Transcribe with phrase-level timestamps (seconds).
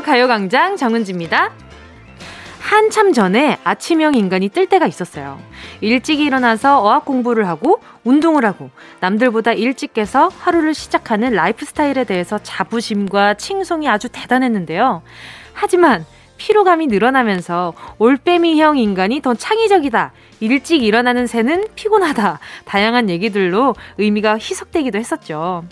[0.00, 1.52] 가요광장 정은지입니다.
[2.60, 5.38] 한참 전에 아침형 인간이 뜰 때가 있었어요.
[5.82, 8.70] 일찍 일어나서 어학 공부를 하고 운동을 하고
[9.00, 15.02] 남들보다 일찍 깨서 하루를 시작하는 라이프 스타일에 대해서 자부심과 칭송이 아주 대단했는데요.
[15.52, 16.06] 하지만
[16.38, 20.12] 피로감이 늘어나면서 올빼미형 인간이 더 창의적이다.
[20.40, 22.40] 일찍 일어나는 새는 피곤하다.
[22.64, 25.64] 다양한 얘기들로 의미가 희석되기도 했었죠.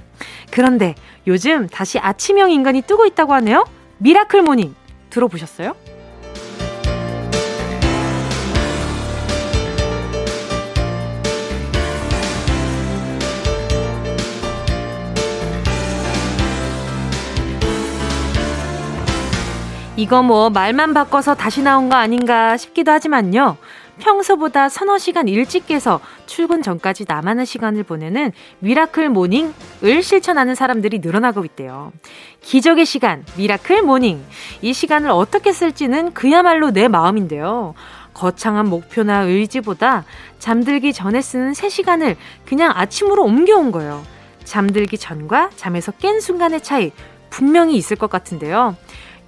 [0.50, 0.94] 그런데
[1.26, 3.64] 요즘 다시 아침형 인간이 뜨고 있다고 하네요.
[4.00, 4.74] Miracle morning
[5.10, 5.76] 들어보셨어요?
[19.96, 23.58] 이거 뭐 말만 바꿔서 다시 나온 거 아닌가 싶기도 하지만요.
[24.00, 31.44] 평소보다 서너 시간 일찍 깨서 출근 전까지 나만의 시간을 보내는 miracle morning을 실천하는 사람들이 늘어나고
[31.44, 31.92] 있대요.
[32.40, 34.22] 기적의 시간, miracle morning.
[34.62, 37.74] 이 시간을 어떻게 쓸지는 그야말로 내 마음인데요.
[38.14, 40.04] 거창한 목표나 의지보다
[40.38, 44.02] 잠들기 전에 쓰는 3시간을 그냥 아침으로 옮겨온 거예요.
[44.44, 46.90] 잠들기 전과 잠에서 깬 순간의 차이
[47.30, 48.76] 분명히 있을 것 같은데요.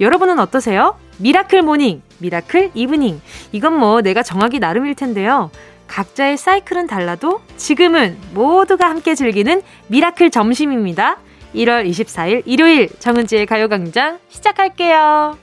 [0.00, 0.96] 여러분은 어떠세요?
[1.22, 3.20] miracle morning, miracle evening.
[3.52, 5.52] 이건 뭐 내가 정하기 나름일 텐데요.
[5.86, 11.18] 각자의 사이클은 달라도 지금은 모두가 함께 즐기는 miracle 점심입니다.
[11.54, 15.38] 1월 24일 일요일 정은지의 가요광장 시작할게요.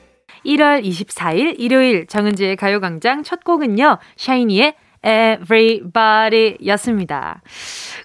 [0.46, 4.00] 1월 24일 일요일 정은지의 가요광장 첫 곡은요.
[4.18, 7.42] 샤이니의 Everybody 였습니다.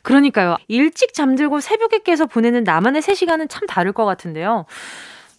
[0.03, 0.59] 그러니까요.
[0.69, 4.67] 일찍 잠들고 새벽에 깨서 보내는 나만의 3시간은 참 다를 것 같은데요.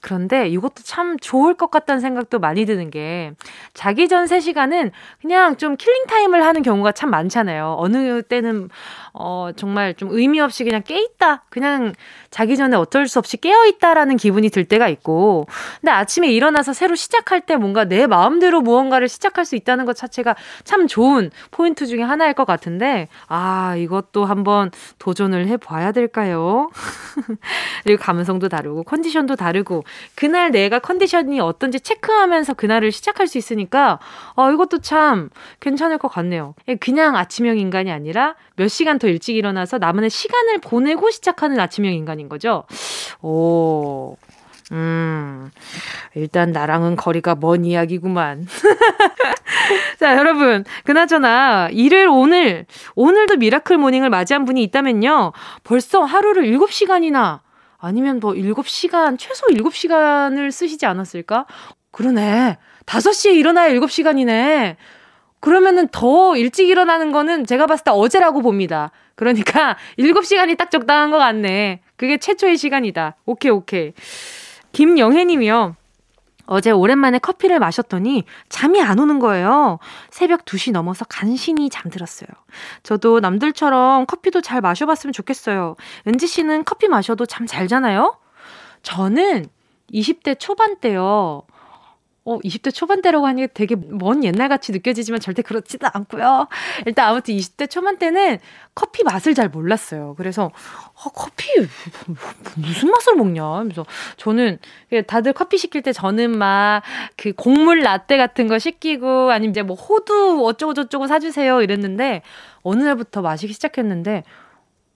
[0.06, 3.32] 그런데 이것도 참 좋을 것 같다는 생각도 많이 드는 게
[3.74, 7.76] 자기 전 3시간은 그냥 좀 killing time을 하는 경우가 참 많잖아요.
[7.80, 8.70] 어느 때는
[9.18, 11.44] 어, 정말 좀 의미 없이 그냥 깨있다.
[11.50, 11.94] 그냥
[12.30, 15.48] 자기 전에 어쩔 수 없이 깨어있다라는 기분이 들 때가 있고.
[15.80, 20.36] 근데 아침에 일어나서 새로 시작할 때 뭔가 내 마음대로 무언가를 시작할 수 있다는 것 자체가
[20.66, 26.70] 참 좋은 포인트 중에 하나일 것 같은데, 아, 이것도 한번 도전을 해봐야 될까요?
[27.84, 29.84] 그리고 감성도 다르고, 컨디션도 다르고,
[30.16, 34.00] 그날 내가 컨디션이 어떤지 체크하면서 그날을 시작할 수 있으니까,
[34.36, 35.30] 어, 이것도 참
[35.62, 36.54] 괜찮을 것 같네요.
[36.82, 42.30] 그냥 아침형 인간이 아니라 몇 시간 더 일찍 일어나서 나만의 시간을 보내고 시작하는 아침형 인간인
[42.30, 42.64] 거죠.
[43.22, 44.18] 오,
[44.72, 45.52] 음,
[46.16, 48.48] 일단 나랑은 거리가 먼 이야기구만.
[50.00, 50.66] 자, 여러분.
[50.84, 55.34] 그나저나, 일요일 오늘, 오늘도 miracle morning을 맞이한 분이 있다면요.
[55.64, 57.42] 벌써 하루를 7시간이나,
[57.78, 61.46] 아니면 뭐 7시간, 최소 7시간을 쓰시지 않았을까?
[61.92, 62.58] 그러네.
[62.86, 64.76] 5시에 일어나야 7시간이네.
[65.40, 68.92] 그러면은 더 일찍 일어나는 거는 제가 봤을 때 어제라고 봅니다.
[69.16, 71.82] 그러니까 7시간이 딱 적당한 것 같네.
[71.96, 73.16] 그게 최소의 시간이다.
[73.26, 73.94] 오케이, 오케이.
[74.72, 75.76] 김영혜 님이요.
[76.48, 79.80] 어제 오랜만에 커피를 마셨더니 잠이 안 오는 거예요.
[80.12, 82.28] 새벽 2시 넘어서 간신히 잠들었어요.
[82.84, 85.76] 저도 남들처럼 커피도 잘 마셔봤으면 좋겠어요.
[86.08, 88.18] 은지 씨는 커피 마셔도 잠 잘 자나요?
[88.84, 89.48] 저는
[89.92, 91.44] 20대 초반 때요.
[92.26, 96.48] 어, 20대 초반대라고 하니까 되게 먼 옛날 같이 느껴지지만 절대 그렇지도 않고요.
[96.86, 98.40] 일단 아무튼 20대 초반 때는
[98.74, 100.16] 커피 맛을 잘 몰랐어요.
[100.18, 101.48] 그래서 어, 커피
[102.56, 103.86] 무슨 맛을 먹냐 하면서
[104.18, 104.60] 저는
[105.08, 106.82] 다들 커피 시킬 때 저는 막
[107.18, 112.22] 그 곡물 라떼 같은 거 시키고 아니면 이제 뭐 호두 어쩌고 저쩌고 사주세요 이랬는데
[112.64, 114.24] 어느 날부터 마시기 시작했는데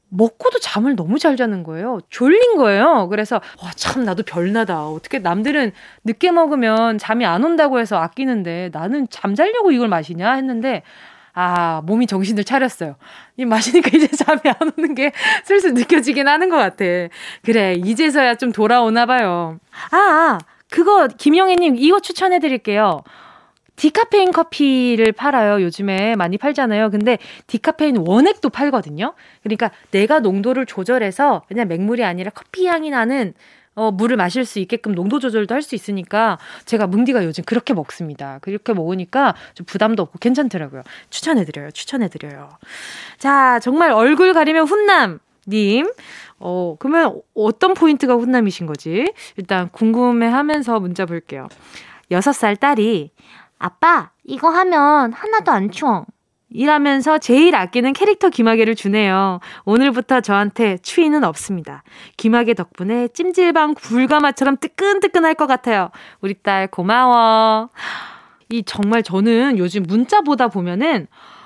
[0.10, 2.00] 먹고도 잠을 너무 잘 자는 거예요.
[2.10, 3.08] 졸린 거예요.
[3.10, 4.88] 그래서 와, 참 나도 별나다.
[4.88, 5.72] 어떻게 남들은
[6.04, 10.84] 늦게 먹으면 잠이 안 온다고 해서 아끼는데 나는 잠 자려고 이걸 마시냐 했는데
[11.34, 12.96] 아, 몸이 정신을 차렸어요.
[13.38, 15.12] 이 마시니까 이제 잠이 안 오는 게
[15.46, 16.84] 슬슬 느껴지긴 하는 것 같아.
[17.44, 19.60] 그래, 이제서야 좀 돌아오나 봐요.
[19.92, 20.38] 아, 아
[20.70, 23.04] 그거 김영애님 이거 추천해 드릴게요.
[23.80, 25.62] 디카페인 커피를 팔아요.
[25.64, 26.90] 요즘에 많이 팔잖아요.
[26.90, 27.18] 근데
[27.48, 29.14] 디카페인 원액도 팔거든요.
[29.42, 33.34] 그러니까 내가 농도를 조절해서 그냥 맹물이 아니라 커피 향이 나는
[33.76, 38.40] 어, 물을 마실 수 있게끔 농도 조절도 할 수 있으니까 제가 뭉디가 요즘 그렇게 먹습니다.
[38.42, 40.82] 그렇게 먹으니까 좀 부담도 없고 괜찮더라고요.
[41.10, 41.72] 추천해드려요.
[41.72, 42.50] 추천해드려요.
[43.18, 45.20] 자, 정말 얼굴 가리면 훈남.
[45.48, 45.90] 님,
[46.38, 49.14] 어, 그러면 어떤 포인트가 훈남이신 거지?
[49.38, 51.48] 일단 궁금해 하면서 문자 볼게요.
[52.12, 53.12] 6살 딸이
[53.60, 56.06] 아빠, 이거 하면 하나도 안 추워.
[56.52, 59.40] 이라면서 제일 아끼는 캐릭터 귀마개를 주네요.
[59.66, 61.84] 오늘부터 저한테 추위는 없습니다.
[62.18, 65.92] 귀마개 덕분에 찜질방 불가마처럼 뜨끈뜨끈할 것 같아요.
[66.22, 67.70] 우리 딸 고마워.
[68.50, 71.06] 이 정말 저는 요즘 문자 보다 보면은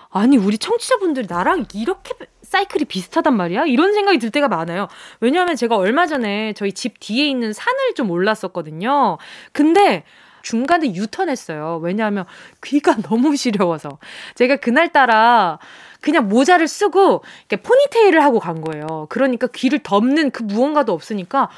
[0.09, 2.13] 아니 우리 청취자분들 나랑 이렇게
[2.43, 3.65] 사이클이 비슷하단 말이야?
[3.65, 4.87] 이런 생각이 들 때가 많아요.
[5.19, 9.17] 왜냐하면 제가 얼마 전에 저희 집 뒤에 있는 산을 좀 올랐었거든요.
[9.51, 10.03] 근데
[10.43, 11.79] 중간에 유턴했어요.
[11.81, 12.25] 왜냐하면
[12.63, 13.97] 귀가 너무 시려워서.
[14.35, 15.57] 제가 그날따라
[16.01, 19.07] 그냥 모자를 쓰고 이렇게 포니테일을 하고 간 거예요.
[19.09, 21.49] 그러니까 귀를 덮는 그 무언가도 없으니까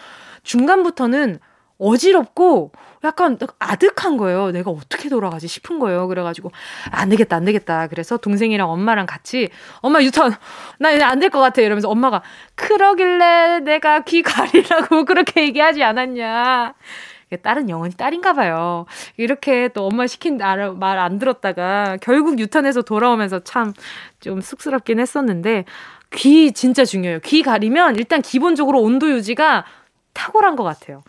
[0.43, 1.39] 중간부터는
[1.77, 2.71] 어지럽고
[3.03, 4.51] 약간 아득한 거예요.
[4.51, 6.07] 내가 어떻게 돌아가지 싶은 거예요.
[6.07, 6.51] 그래가지고
[6.91, 7.87] 안 되겠다, 안 되겠다.
[7.87, 9.49] 그래서 동생이랑 엄마랑 같이
[9.81, 10.33] 엄마 유턴
[10.79, 11.61] 나 이제 안 될 것 같아.
[11.61, 12.21] 이러면서 엄마가
[12.55, 16.73] 그러길래 내가 귀 가리라고 그렇게 얘기하지 않았냐.
[17.37, 18.85] 딸은 영원히 딸인가 봐요.
[19.17, 23.73] 이렇게 또 엄마 시킨 말 안 들었다가 결국 유턴해서 돌아오면서 참
[24.19, 25.65] 좀 쑥스럽긴 했었는데
[26.15, 27.19] 귀 진짜 중요해요.
[27.23, 29.65] 귀 가리면 일단 기본적으로 온도 유지가
[30.13, 31.03] 탁월한 것 같아요.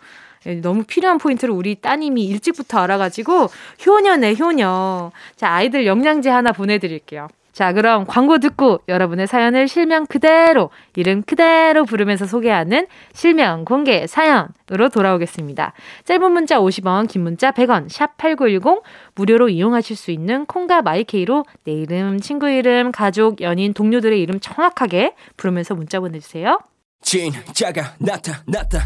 [0.45, 3.47] 예, 너무 필요한 포인트를 우리 따님이 일찍부터 알아가지고
[3.85, 5.11] 효녀네 효녀.
[5.35, 7.27] 자 아이들 영양제 하나 보내드릴게요.
[7.57, 14.89] 자, 그럼 광고 듣고 여러분의 사연을 실명 그대로, 이름 그대로 부르면서 소개하는 실명 공개 사연으로
[14.93, 15.73] 돌아오겠습니다.
[16.05, 18.83] 짧은 문자 50원, 긴 문자 100원, 샵 8910,
[19.15, 25.15] 무료로 이용하실 수 있는 콩과 마이케이로 내 이름, 친구 이름, 가족, 연인, 동료들의 이름 정확하게
[25.35, 26.59] 부르면서 문자 보내주세요.
[27.01, 28.85] 진짜가 나타났다.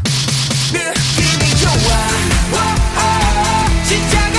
[0.72, 1.92] 느낌이 좋아.
[2.54, 2.56] 오,
[2.96, 4.31] 오, 진짜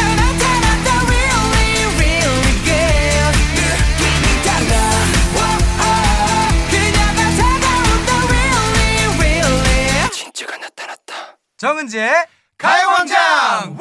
[11.63, 12.12] 정은지의
[12.57, 13.77] 가요광장!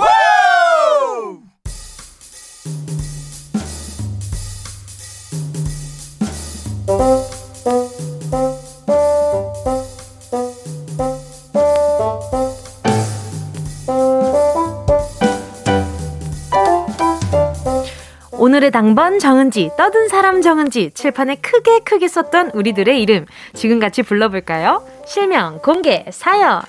[18.30, 23.26] 오늘의 당번 정은지, 떠든 사람 정은지, 칠판에 크게 크게 썼던 우리들의 이름.
[23.54, 24.86] 지금 같이 불러볼까요?
[25.04, 26.62] 실명, 공개, 사연.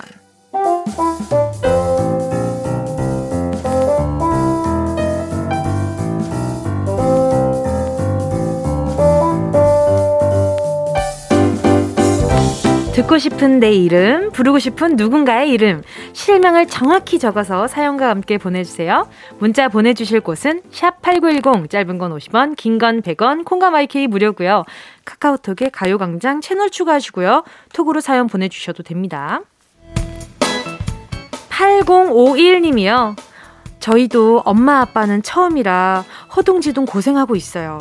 [12.94, 15.82] 듣고 싶은 내 이름, 부르고 싶은 누군가의 이름,
[16.12, 19.08] 실명을 정확히 적어서 사연과 함께 보내주세요.
[19.38, 24.64] 문자 보내주실 곳은 샵8910, 짧은 건 50원, 긴 건 100원, 콩과 마이케이 무료고요.
[25.04, 27.44] 카카오톡에 가요광장 채널 추가하시고요.
[27.72, 29.42] 톡으로 사연 보내주셔도 됩니다.
[31.54, 33.16] 8051님이요.
[33.78, 36.04] 저희도 엄마 아빠는 처음이라
[36.34, 37.78] 허둥지둥 고생하고 있어요.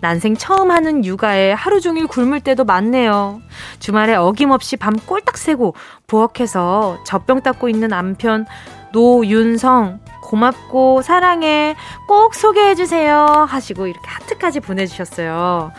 [0.00, 3.40] 난생 처음 하는 육아에 하루 종일 굶을 때도 많네요.
[3.80, 5.74] 주말에 어김없이 밤 꼴딱 새고
[6.06, 8.46] 부엌에서 젖병 닦고 있는 남편
[8.92, 11.74] 노윤성 고맙고 사랑해
[12.06, 15.72] 꼭 소개해주세요 하시고 이렇게 하트까지 보내주셨어요.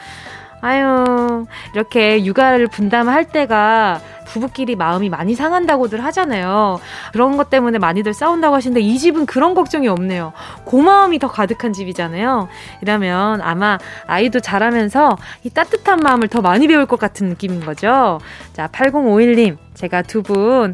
[0.61, 6.79] 아유, 이렇게 육아를 분담할 때가 부부끼리 마음이 많이 상한다고들 하잖아요.
[7.11, 10.33] 그런 것 때문에 많이들 싸운다고 하시는데 이 집은 그런 걱정이 없네요.
[10.65, 12.47] 고마움이 더 가득한 집이잖아요.
[12.81, 18.19] 이러면 아마 아이도 자라면서 이 따뜻한 마음을 더 많이 배울 것 같은 느낌인 거죠.
[18.53, 20.73] 자, 8051님, 제가 두 분,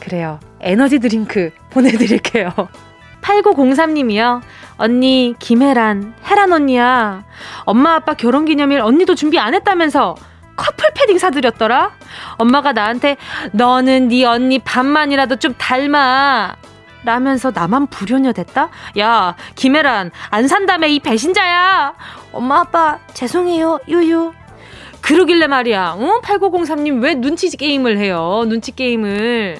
[0.00, 0.40] 그래요.
[0.60, 2.50] 에너지 드링크 보내드릴게요.
[3.26, 4.40] 8903님이요.
[4.76, 7.24] 언니, 김혜란, 혜란 언니야.
[7.64, 10.14] 엄마 아빠 결혼 기념일 언니도 준비 안 했다면서
[10.54, 11.92] 커플 패딩 사드렸더라?
[12.38, 13.16] 엄마가 나한테
[13.52, 16.56] 너는 네 언니 반만이라도 좀 닮아.
[17.04, 18.68] 라면서 나만 불효녀 됐다?
[18.98, 21.94] 야, 김혜란, 안 산다며 이 배신자야!
[22.32, 24.32] 엄마, 아빠, 죄송해요, 유유.
[25.02, 26.20] 그러길래 말이야, 어?
[26.22, 28.42] 8903님 왜 눈치 게임을 해요?
[28.48, 29.58] 눈치 게임을.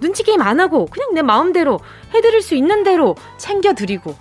[0.00, 1.80] 눈치 게임 안 하고, 그냥 내 마음대로
[2.14, 4.14] 해드릴 수 있는 대로 챙겨드리고,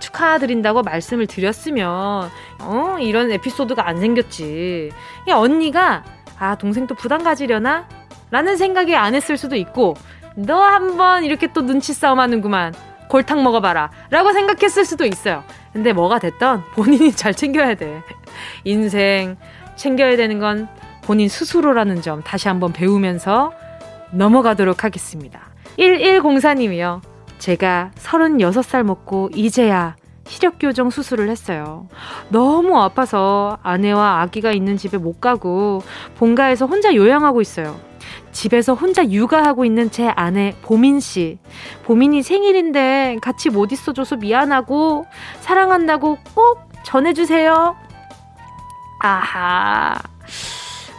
[0.00, 4.90] 축하드린다고 말씀을 드렸으면 어 이런 에피소드가 안 생겼지.
[5.28, 6.04] 야 언니가
[6.38, 7.86] 아 동생 또 부담 가지려나?
[8.30, 9.94] 라는 생각이 안 했을 수도 있고
[10.36, 12.72] 너 한번 이렇게 또 눈치 싸움 하는구만.
[13.10, 13.90] 골탕 먹어봐라.
[14.10, 15.44] 라고 생각했을 수도 있어요.
[15.72, 18.02] 근데 뭐가 됐던 본인이 잘 챙겨야 돼.
[18.64, 19.36] 인생
[19.76, 20.68] 챙겨야 되는 건
[21.02, 23.52] 본인 스스로라는 점 다시 한번 배우면서
[24.14, 25.40] 넘어가도록 하겠습니다.
[25.78, 27.00] 1104님이요.
[27.38, 31.88] 제가 36살 먹고 이제야 시력교정 수술을 했어요.
[32.28, 35.82] 너무 아파서 아내와 아기가 있는 집에 못 가고
[36.16, 37.78] 본가에서 혼자 요양하고 있어요.
[38.32, 41.38] 집에서 혼자 육아하고 있는 제 아내 보민 씨.
[41.84, 45.06] 보민이 생일인데 같이 못 있어줘서 미안하고
[45.40, 47.76] 사랑한다고 꼭 전해주세요.
[49.00, 49.94] 아하.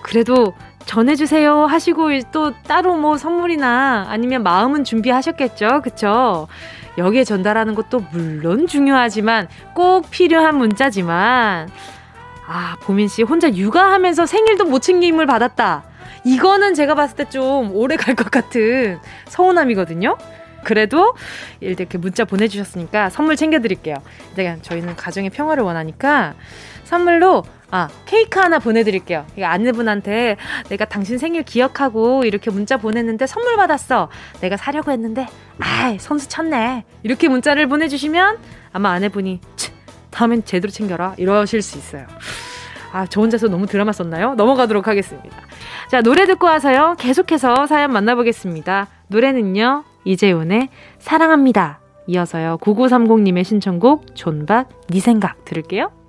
[0.02, 0.54] 그래도
[0.86, 5.82] 전해주세요 하시고 또 따로 뭐 선물이나 아니면 마음은 준비하셨겠죠.
[5.84, 6.48] 그쵸?
[6.98, 11.70] 여기에 전달하는 것도 물론 중요하지만 꼭 필요한 문자지만
[12.48, 15.84] 아, 보민 씨 혼자 육아하면서 생일도 못 챙김을 받았다.
[16.24, 20.16] 이거는 제가 봤을 때 좀 오래 갈 것 같은 서운함이거든요.
[20.64, 21.16] 그래도
[21.60, 23.96] 이렇게 문자 보내주셨으니까 선물 챙겨드릴게요.
[24.38, 26.34] 일단 저희는 가정의 평화를 원하니까
[26.86, 29.26] 선물로 아 케이크 하나 보내드릴게요.
[29.36, 30.38] 이거 아내분한테
[30.70, 34.10] 내가 당신 생일 기억하고 이렇게 문자 보냈는데 선물 받았어.
[34.42, 35.28] 내가 사려고 했는데
[35.60, 36.84] 아 선수 쳤네.
[37.04, 38.38] 이렇게 문자를 보내주시면
[38.74, 39.42] 아마 아내분이
[40.12, 42.06] 다음엔 제대로 챙겨라 이러실 수 있어요.
[42.94, 44.36] 아, 저 혼자서 너무 드라마 썼나요?
[44.36, 45.36] 넘어가도록 하겠습니다.
[45.90, 46.96] 자, 노래 듣고 와서요.
[46.98, 48.88] 계속해서 사연 만나보겠습니다.
[49.08, 50.70] 노래는요, 이재훈의
[51.00, 51.82] 사랑합니다.
[52.08, 56.05] 이어서요, 9930님의 신청곡, 존박, 네 생각 들을게요.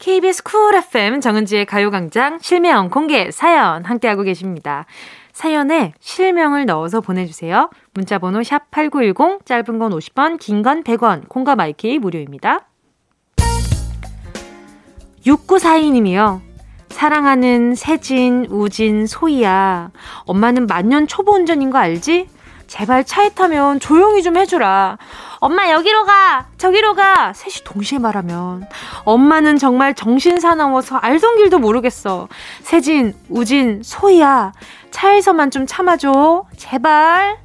[0.00, 4.86] KBS 쿨 FM 정은지의 가요광장 실명 공개 사연 함께하고 계십니다.
[5.32, 7.68] 사연에 실명을 넣어서 보내주세요.
[7.92, 12.66] 문자번호 샵 8910, 짧은 건 50원, 긴 건 100원, 콩과 마이케이 무료입니다.
[15.26, 16.40] 6942님이요.
[16.88, 19.90] 사랑하는 세진, 우진, 소희야.
[20.24, 22.26] 엄마는 만년 초보 운전인 거 알지?
[22.70, 24.96] 제발 차에 타면 조용히 좀 해주라.
[25.40, 26.46] 엄마 여기로 가!
[26.56, 27.32] 저기로 가!
[27.32, 28.64] 셋이 동시에 말하면.
[29.02, 32.28] 엄마는 정말 정신 사나워서 알던 길도 모르겠어.
[32.62, 34.52] 세진, 우진, 소희야.
[34.92, 36.44] 차에서만 좀 참아줘.
[36.56, 37.38] 제발.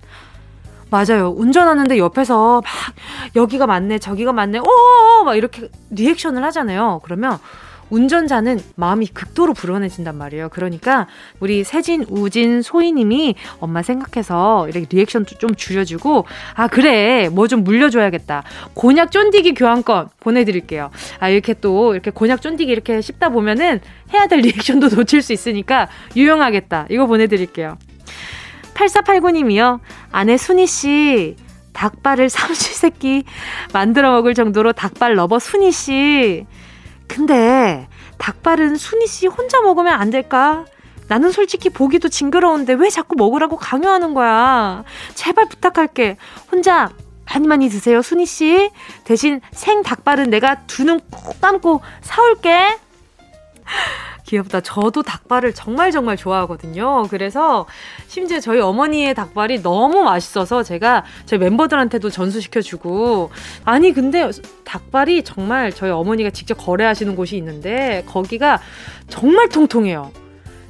[0.92, 1.34] 맞아요.
[1.36, 2.72] 운전하는데 옆에서 막
[3.36, 5.24] 여기가 맞네, 저기가 맞네, 오오오!
[5.24, 7.02] 막 이렇게 리액션을 하잖아요.
[7.04, 7.40] 그러면
[7.90, 10.50] 운전자는 마음이 극도로 불안해진단 말이에요.
[10.50, 11.08] 그러니까
[11.40, 16.26] 우리 세진, 우진, 소희님이 엄마 생각해서 이렇게 리액션 좀 줄여주고
[16.56, 18.44] 아 그래 뭐 좀 물려줘야겠다.
[18.74, 20.90] 곤약 쫀디기 교환권 보내드릴게요.
[21.20, 23.82] 아 이렇게 또 이렇게 곤약 쫀디기 이렇게 씹다 보면은
[24.14, 26.88] 해야 될 리액션도 놓칠 수 있으니까 유용하겠다.
[26.90, 27.78] 이거 보내드릴게요.
[28.74, 29.80] 8489님이요.
[30.12, 31.36] 아내 순희씨
[31.74, 33.24] 닭발을 삼시세끼
[33.74, 36.46] 만들어 먹을 정도로 닭발 lover 순희씨
[37.08, 40.66] 근데 닭발은 순희 씨 혼자 먹으면 안 될까?
[41.08, 44.84] 나는 솔직히 보기도 징그러운데 왜 자꾸 먹으라고 강요하는 거야?
[45.14, 46.18] 제발 부탁할게.
[46.52, 46.90] 혼자
[47.32, 48.72] 많이 많이 드세요, 순희 씨.
[49.04, 52.78] 대신 생 닭발은 내가 두 눈 꼭 감고 사올게.
[54.26, 54.62] 귀엽다.
[54.62, 57.04] 저도 닭발을 정말 정말 좋아하거든요.
[57.10, 57.66] 그래서
[58.08, 63.32] 심지어 저희 어머니의 닭발이 너무 맛있어서 제가 저희 멤버들한테도 전수시켜주고
[63.64, 64.30] 아니 근데
[64.64, 68.60] 닭발이 정말 저희 어머니가 직접 거래하시는 곳이 있는데 거기가
[69.08, 70.12] 정말 통통해요.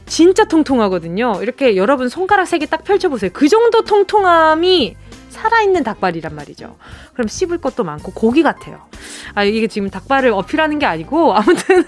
[0.06, 1.40] 진짜 통통하거든요.
[1.42, 3.32] 이렇게 여러분 손가락 세개딱 펼쳐보세요.
[3.34, 4.96] 그 정도 통통함이
[5.36, 6.76] 살아있는 닭발이란 말이죠.
[7.14, 8.80] 그럼 씹을 것도 많고 고기 같아요.
[9.34, 11.84] 아, 이게 지금 닭발을 어필하는 게 아니고 아무튼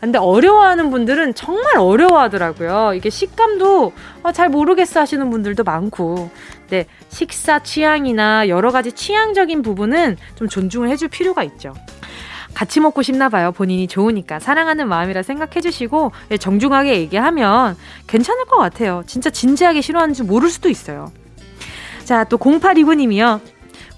[0.00, 2.92] 근데 어려워하는 분들은 정말 어려워하더라고요.
[2.94, 6.30] 이게 식감도 어, 잘 모르겠어 하시는 분들도 많고.
[6.68, 11.74] 네, 식사 취향이나 여러 가지 취향적인 부분은 좀 존중을 해줄 필요가 있죠.
[12.54, 13.52] 같이 먹고 싶나 봐요.
[13.52, 14.38] 본인이 좋으니까.
[14.38, 19.02] 사랑하는 마음이라 생각해 주시고 예, 정중하게 얘기하면 괜찮을 것 같아요.
[19.06, 21.10] 진짜 진지하게 싫어하는지 모를 수도 있어요.
[22.04, 23.40] 자, 또 0829님이요.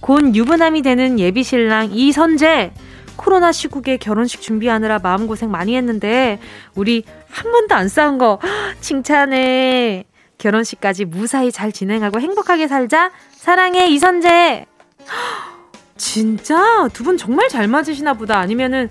[0.01, 2.73] 곧 유부남이 되는 예비 신랑 이선재.
[3.17, 6.39] 코로나 시국에 결혼식 준비하느라 마음고생 많이 했는데,
[6.75, 8.39] 우리 한 번도 안 싸운 거
[8.81, 10.05] 칭찬해.
[10.39, 13.13] 결혼식까지 무사히 잘 진행하고 행복하게 살자.
[13.31, 14.67] 사랑해, 이선재.
[15.97, 18.39] 진짜 두 분 정말 잘 맞으시나 보다.
[18.39, 18.89] 아니면은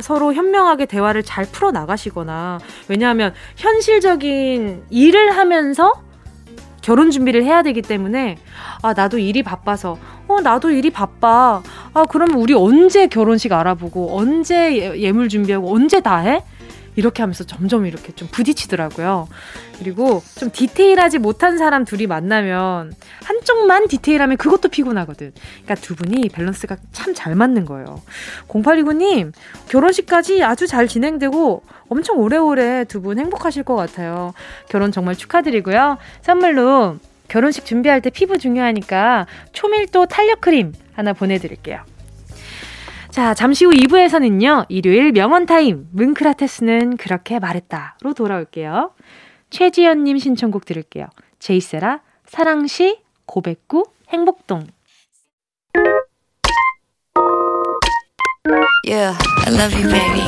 [0.00, 2.58] 서로 현명하게 대화를 잘 풀어 나가시거나.
[2.88, 5.92] 왜냐하면 현실적인 일을 하면서
[6.84, 8.36] 결혼 준비를 해야 되기 때문에
[8.82, 9.96] 아 나도 일이 바빠서
[10.28, 11.62] 어 나도 일이 바빠
[11.94, 16.42] 아 그러면 우리 언제 결혼식 알아보고 언제 예, 예물 준비하고 언제 다 해?
[16.96, 19.28] 이렇게 하면서 점점 이렇게 좀 부딪히더라고요.
[19.78, 22.92] 그리고 좀 디테일하지 못한 사람 둘이 만나면
[23.24, 25.32] 한쪽만 디테일하면 그것도 피곤하거든.
[25.64, 28.02] 그러니까 두 분이 밸런스가 참 잘 맞는 거예요.
[28.48, 29.32] 0829님,
[29.68, 34.32] 결혼식까지 아주 잘 진행되고 엄청 오래오래 두 분 행복하실 것 같아요.
[34.68, 35.98] 결혼 정말 축하드리고요.
[36.22, 36.96] 선물로
[37.28, 41.80] 결혼식 준비할 때 피부 중요하니까 초밀도 탄력 크림 하나 보내드릴게요.
[43.14, 48.90] 자, 잠시 후 2부에서는요, 일요일 명언타임, 뭉크라테스는 그렇게 말했다로 돌아올게요.
[49.50, 51.06] 최지연님 신청곡 들을게요.
[51.38, 54.66] 제이세라, 사랑시, 고백구, 행복동.
[58.82, 60.20] Yeah, I love you, baby.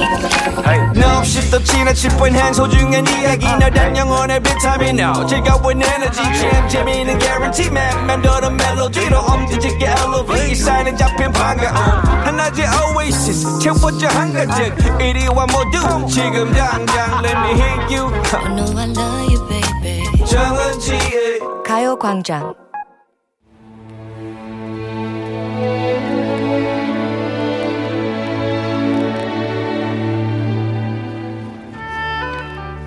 [0.98, 3.46] No, 없이 또 지나칠 뻔한 소중한 이야기.
[3.46, 4.98] 너란 영혼의 비타민.
[5.00, 6.22] O 즐거운 에너지.
[6.22, 7.68] 참 재미있는 guarantee.
[7.70, 13.58] man 맘대로 멜로디로 엄지짓게 elevate 사인은 잡힌 반가움 하나의 oasis.
[13.58, 14.74] 채워져 한가득.
[14.98, 16.06] 이리와 모두.
[16.08, 18.08] 지금 당장 let me hit you.
[18.32, 20.24] I know I love you, baby.
[20.24, 22.54] 정은지의 가요광장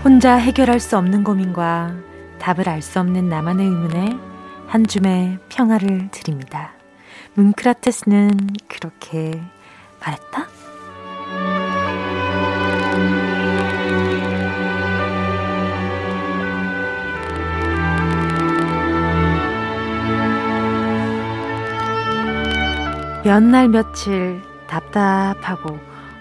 [0.04, 1.94] 혼자 해결할 수 없는 고민과
[2.40, 4.18] 답을 알 수 없는 나만의 의문에
[4.68, 6.72] 한 줌의 평화를 드립니다.
[7.34, 8.32] 뭉크라테스는
[8.68, 9.42] 그렇게
[10.00, 10.48] 말했다?
[23.24, 25.78] 몇 날 며칠 답답하고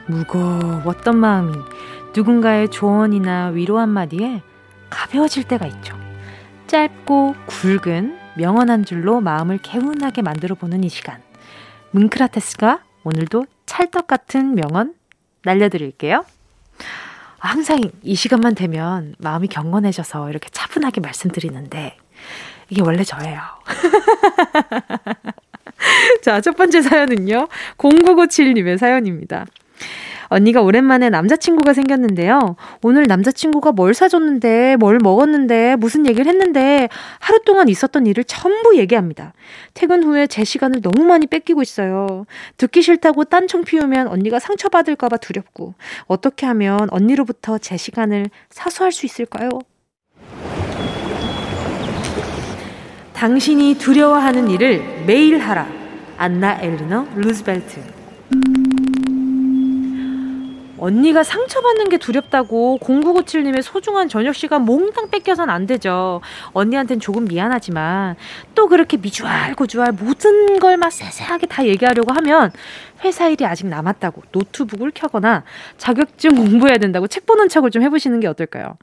[0.06, 1.54] 무거웠던 마음이
[2.14, 4.42] 누군가의 조언이나 위로 한마디에
[4.90, 5.96] 가벼워질 때가 있죠.
[6.66, 11.20] 짧고 굵은 명언 한 줄로 마음을 개운하게 만들어 보는 이 시간.
[11.90, 14.94] 뭉크라테스가 오늘도 찰떡 같은 명언
[15.44, 16.24] 날려드릴게요.
[17.38, 21.96] 항상 이 시간만 되면 마음이 경건해져서 이렇게 차분하게 말씀드리는데
[22.68, 23.40] 이게 원래 저예요.
[26.22, 27.48] 자, 첫 번째 사연은요.
[27.78, 29.46] 0997님의 사연입니다.
[30.28, 32.56] 언니가 오랜만에 남자친구가 생겼는데요.
[32.82, 39.32] 오늘 남자친구가 뭘 사줬는데, 뭘 먹었는데, 무슨 얘기를 했는데, 하루 동안 있었던 일을 전부 얘기합니다.
[39.74, 42.26] 퇴근 후에 제 시간을 너무 많이 뺏기고 있어요.
[42.56, 45.74] 듣기 싫다고 딴청 피우면 언니가 상처받을까봐 두렵고,
[46.06, 49.48] 어떻게 하면 언니로부터 제 시간을 사수할 수 있을까요?
[53.14, 55.66] 당신이 두려워하는 일을 매일 하라.
[56.16, 57.97] 안나 엘리너 루즈벨트.
[60.88, 66.22] 언니가 상처받는 게 두렵다고 0997님의 소중한 저녁 시간 몽땅 뺏겨선 안 되죠.
[66.54, 68.16] 언니한텐 조금 미안하지만
[68.54, 72.52] 또 그렇게 미주알 고주알 모든 걸 막 세세하게 다 얘기하려고 하면
[73.04, 75.44] 회사 일이 아직 남았다고 노트북을 켜거나
[75.76, 78.76] 자격증 공부해야 된다고 책 보는 척을 좀 해보시는 게 어떨까요?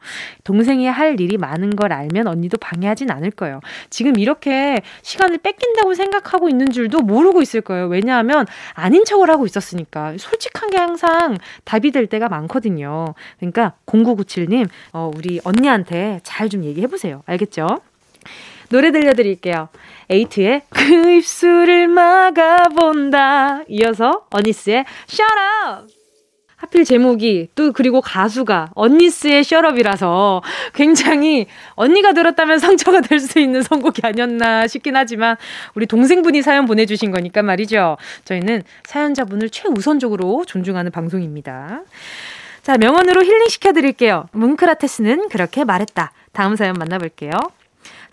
[0.43, 3.59] 동생이 할 일이 많은 걸 알면 언니도 방해하진 않을 거예요.
[3.89, 7.87] 지금 이렇게 시간을 뺏긴다고 생각하고 있는 줄도 모르고 있을 거예요.
[7.87, 10.15] 왜냐하면 아닌 척을 하고 있었으니까.
[10.17, 13.13] 솔직한 게 항상 답이 될 때가 많거든요.
[13.39, 17.23] 그러니까 0997님, 어, 우리 언니한테 잘 좀 얘기해보세요.
[17.25, 17.79] 알겠죠?
[18.69, 19.69] 노래 들려드릴게요.
[20.09, 23.63] 에이트의 그 입술을 막아본다.
[23.69, 25.93] 이어서 어니스의 Up!
[26.57, 30.41] 하필 제목이 또 그리고 가수가 언니스의 셔럽이라서
[30.73, 35.35] 굉장히 언니가 들었다면 상처가 될 수 있는 선곡이 아니었나 싶긴 하지만
[35.73, 37.97] 우리 동생분이 사연 보내주신 거니까 말이죠.
[38.23, 41.81] 저희는 사연자분을 최우선적으로 존중하는 방송입니다.
[42.61, 44.27] 자, 명언으로 힐링 시켜드릴게요.
[44.31, 46.11] 뭉크라테스는 그렇게 말했다.
[46.33, 47.31] 다음 사연 만나볼게요.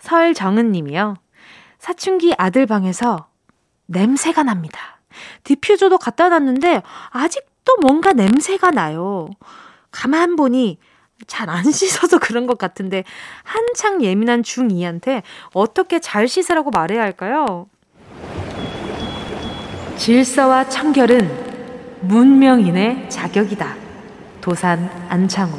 [0.03, 1.15] 설정은 님이요.
[1.79, 3.27] 사춘기 아들 방에서
[3.85, 4.99] 냄새가 납니다.
[5.45, 9.29] 디퓨저도 갖다 놨는데 아직도 뭔가 냄새가 나요.
[9.91, 10.77] 가만 보니
[11.25, 13.05] 잘 안 씻어서 그런 것 같은데
[13.43, 17.67] 한창 예민한 중2한테 어떻게 잘 씻으라고 말해야 할까요?
[19.95, 23.75] 질서와 청결은 문명인의 자격이다.
[24.41, 25.57] 도산 안창호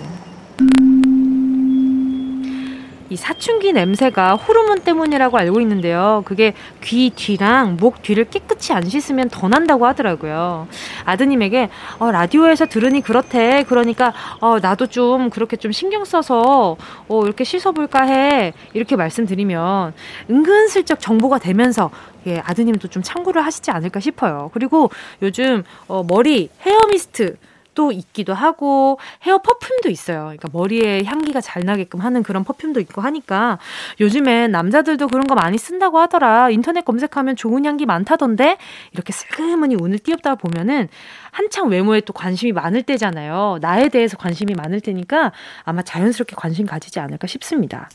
[3.11, 6.23] 이 사춘기 냄새가 호르몬 때문이라고 알고 있는데요.
[6.25, 10.69] 그게 귀 뒤랑 목 뒤를 깨끗이 안 씻으면 더 난다고 하더라고요.
[11.05, 13.65] 아드님에게 어, 라디오에서 들으니 그렇대.
[13.69, 16.77] 그러니까 어, 나도 좀 그렇게 좀 신경 써서
[17.09, 18.53] 어, 이렇게 씻어볼까 해.
[18.73, 19.93] 이렇게 말씀드리면
[20.31, 21.91] 은근슬쩍 정보가 되면서
[22.27, 24.51] 예, 아드님도 좀 참고를 하시지 않을까 싶어요.
[24.55, 24.91] 그리고
[25.21, 27.37] 요즘 어, 머리 헤어 미스트
[27.75, 30.23] 도 있기도 하고 헤어 퍼퓸도 있어요.
[30.25, 33.59] 그러니까 머리에 향기가 잘 나게끔 하는 그런 퍼퓸도 있고 하니까
[34.01, 36.51] 요즘엔 남자들도 그런 거 많이 쓴다고 하더라.
[36.51, 38.59] 인터넷 검색하면 좋은 향기 많다던데
[38.93, 40.89] 이렇게 슬그머니 운을 띄었다 보면은
[41.33, 43.59] 한창 외모에 또 관심이 많을 때잖아요.
[43.61, 45.33] 나에 대해서 관심이 많을 때니까
[45.65, 47.89] 아마 자연스럽게 관심 가지지 않을까 싶습니다.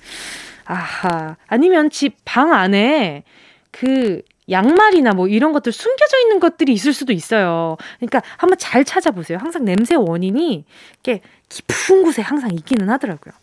[0.66, 1.36] 아하.
[1.48, 3.24] 아니면 집 방 안에
[3.72, 7.78] 그 양말이나 뭐 이런 것들 숨겨져 있는 것들이 있을 수도 있어요.
[7.98, 9.38] 그러니까 한번 잘 찾아보세요.
[9.40, 10.66] 항상 냄새 원인이
[11.04, 13.34] 이렇게 깊은 곳에 항상 있기는 하더라고요.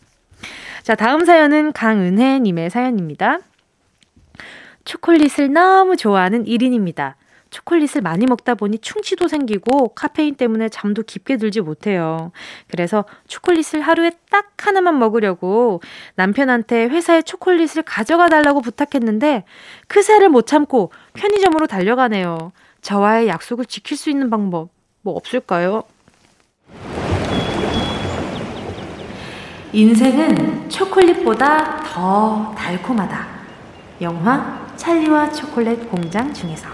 [0.82, 3.40] 자, 다음 사연은 강은혜님의 사연입니다.
[4.84, 7.14] 초콜릿을 너무 좋아하는 1인입니다.
[7.56, 12.30] 초콜릿을 많이 먹다 보니 충치도 생기고 카페인 때문에 잠도 깊게 들지 못해요.
[12.68, 15.80] 그래서 초콜릿을 하루에 딱 하나만 먹으려고
[16.16, 19.44] 남편한테 회사에 초콜릿을 가져가 달라고 부탁했는데
[19.88, 22.52] 그새를 못 참고 편의점으로 달려가네요.
[22.82, 24.68] 저와의 약속을 지킬 수 있는 방법
[25.00, 25.84] 뭐 없을까요?
[29.72, 33.26] 인생은 초콜릿보다 더 달콤하다.
[34.02, 36.68] 영화 찰리와 초콜릿 공장 중에서.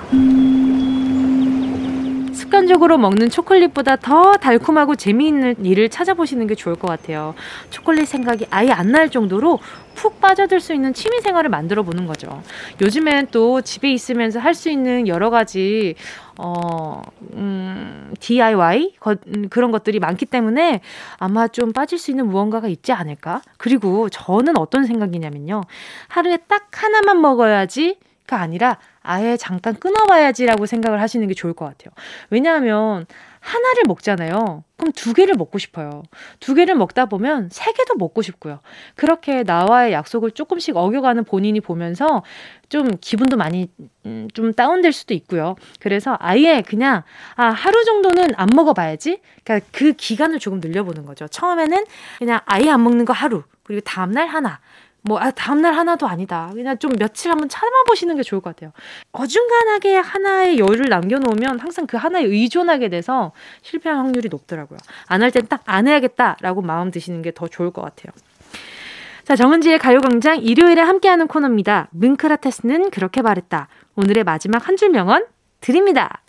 [2.57, 7.35] 습관적으로 먹는 초콜릿보다 더 달콤하고 재미있는 일을 찾아보시는 게 좋을 것 같아요.
[7.71, 9.59] 초콜릿 생각이 아예 안 날 정도로
[9.95, 12.43] 푹 빠져들 수 있는 취미 생활을 만들어 보는 거죠.
[12.83, 15.95] 요즘엔 또 집에 있으면서 할 수 있는 여러 가지
[16.37, 17.01] 어,
[17.33, 20.83] 음, DIY 거, 음, 그런 것들이 많기 때문에
[21.17, 23.41] 아마 좀 빠질 수 있는 무언가가 있지 않을까?
[23.57, 25.63] 그리고 저는 어떤 생각이냐면요.
[26.09, 27.97] 하루에 딱 하나만 먹어야지
[28.33, 31.93] 가 아니라 아예 잠깐 끊어봐야지라고 생각을 하시는 게 좋을 것 같아요.
[32.31, 33.05] 왜냐하면
[33.41, 34.65] 하나를 먹잖아요.
[34.79, 36.03] 그럼 두 개를 먹고 싶어요.
[36.41, 38.61] 두 개를 먹다 보면 세 개도 먹고 싶고요.
[38.95, 42.23] 그렇게 나와의 약속을 조금씩 어겨가는 본인이 보면서
[42.71, 43.69] 좀 기분도 많이
[44.07, 45.57] 음, 좀 다운될 수도 있고요.
[45.79, 47.03] 그래서 아예 그냥
[47.37, 49.21] 아 하루 정도는 안 먹어봐야지.
[49.45, 51.29] 그러니까 그 기간을 조금 늘려보는 거죠.
[51.29, 51.85] 처음에는
[52.19, 54.61] 그냥 아예 안 먹는 거 하루 그리고 다음날 하나
[55.05, 56.51] 뭐, 아, 다음날 하나도 아니다.
[56.55, 58.73] 그냥 좀 며칠 한번 참아보시는 게 좋을 것 같아요.
[59.13, 64.79] 어중간하게 하나의 여유를 남겨놓으면 항상 그 하나에 의존하게 돼서 실패할 확률이 높더라고요.
[65.09, 68.13] 안 할 땐 딱 안 해야겠다라고 마음 드시는 게 더 좋을 것 같아요.
[69.25, 71.89] 자, 정은지의 가요광장 일요일에 함께하는 코너입니다.
[71.93, 73.69] 뭉크라테스는 그렇게 말했다.
[73.97, 75.25] 오늘의 마지막 한 줄 명언
[75.61, 76.23] 드립니다.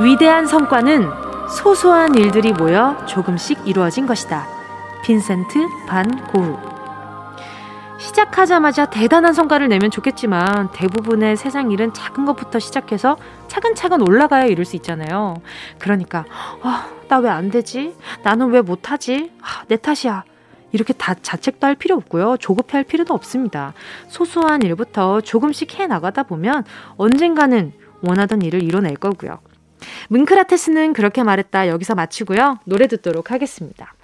[0.00, 1.08] 위대한 성과는
[1.56, 4.46] 소소한 일들이 모여 조금씩 이루어진 것이다.
[5.04, 6.56] 빈센트 반 고흐.
[7.98, 14.74] 시작하자마자 대단한 성과를 내면 좋겠지만 대부분의 세상 일은 작은 것부터 시작해서 차근차근 올라가야 이룰 수
[14.76, 15.36] 있잖아요.
[15.78, 16.24] 그러니까
[16.62, 17.94] 아, 나 왜 안 되지?
[18.24, 19.30] 나는 왜 못하지?
[19.42, 20.24] 아, 내 탓이야.
[20.72, 22.38] 이렇게 다 자책도 할 필요 없고요.
[22.38, 23.74] 조급해 할 필요도 없습니다.
[24.08, 26.64] 소소한 일부터 조금씩 해 나가다 보면
[26.96, 29.38] 언젠가는 원하던 일을 이뤄낼 거고요.
[30.08, 31.68] 뭉크라테스는 그렇게 말했다.
[31.68, 32.58] 여기서 마치고요.
[32.64, 33.94] 노래 듣도록 하겠습니다.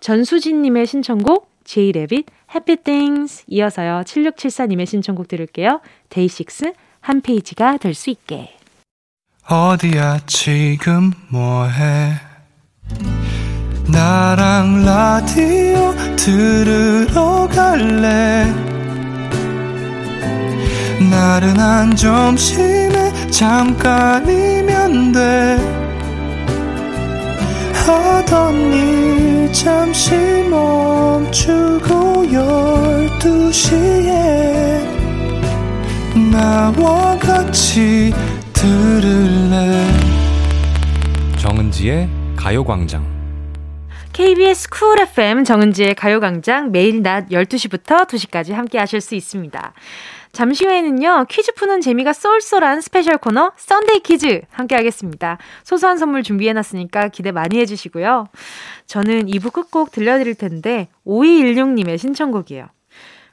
[0.00, 4.02] 전수진님의 신청곡 제이레빗 해피 띵스 이어서요.
[4.06, 5.80] 7674님의 신청곡 들을게요.
[6.08, 8.54] 데이식스 한 페이지가 될 수 있게
[9.50, 12.12] 어디야 지금 뭐해
[13.90, 18.44] 나랑 라디오 들으러 갈래
[21.00, 25.78] 나른한 점심에 잠깐이면 돼.
[27.72, 30.14] 하던 일 잠시
[30.50, 34.82] 멈추고 열두 시에
[36.30, 38.12] 나와 같이
[38.52, 39.86] 들을래?
[41.38, 43.18] 정은지의 가요광장.
[44.12, 49.72] KBS 쿨 FM 정은지의 가요광장 매일 낮 12시부터 2시까지 함께 하실 수 있습니다.
[50.38, 55.36] 잠시 후에는요, 퀴즈 푸는 재미가 쏠쏠한 special 코너, Sunday 퀴즈 함께 하겠습니다.
[55.64, 58.28] 소소한 선물 준비해놨으니까 기대 많이 해주시고요.
[58.86, 62.68] 저는 2부 끝곡 들려드릴 텐데, 5216님의 신청곡이에요.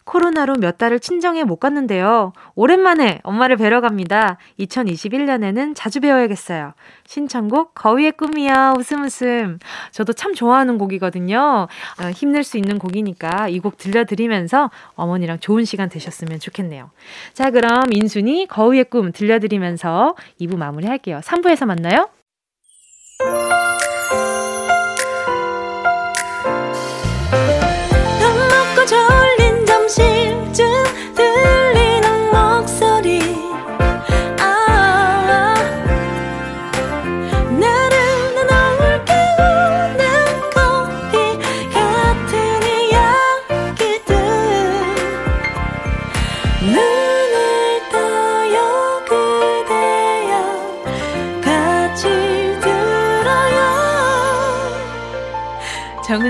[0.05, 2.31] 코로나로 몇 달을 친정에 못 갔는데요.
[2.55, 4.37] 오랜만에 엄마를 뵈러 갑니다.
[4.59, 6.73] 2021년에는 자주 배워야겠어요.
[7.05, 9.59] 신청곡 거위의 꿈이야 웃음 웃음.
[9.91, 11.67] 저도 참 좋아하는 곡이거든요.
[12.01, 16.91] 어, 힘낼 수 있는 곡이니까 이 곡 들려드리면서 어머니랑 좋은 시간 되셨으면 좋겠네요.
[17.33, 21.19] 자 그럼 인순이 거위의 꿈 들려드리면서 2부 마무리할게요.
[21.21, 22.09] 3부에서 만나요.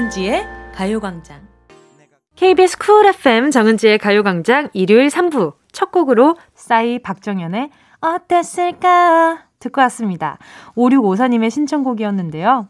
[0.06, 1.48] 정은지의 가요광장.
[2.36, 10.38] KBS 쿨 FM 정은지의 가요광장 일요일 3부 첫 곡으로 싸이 박정현의 어땠을까 듣고 왔습니다.
[10.76, 12.68] 5654님의 신청곡이었는데요.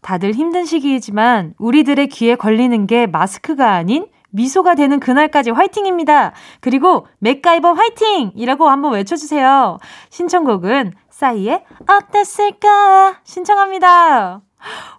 [0.00, 6.32] 다들 힘든 시기이지만 우리들의 귀에 걸리는 게 마스크가 아닌 미소가 되는 그날까지 화이팅입니다.
[6.60, 8.32] 그리고 맥가이버 화이팅!
[8.34, 9.78] 이라고 한번 외쳐주세요.
[10.10, 14.40] 신청곡은 싸이의 어땠을까 신청합니다.